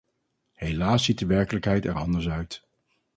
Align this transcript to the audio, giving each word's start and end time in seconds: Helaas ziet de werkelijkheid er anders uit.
Helaas 0.53 1.03
ziet 1.05 1.19
de 1.19 1.25
werkelijkheid 1.25 1.85
er 1.85 1.93
anders 1.93 2.29
uit. 2.29 2.67